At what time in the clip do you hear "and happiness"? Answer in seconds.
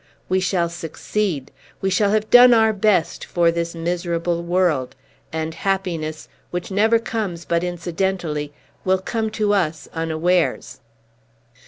5.31-6.27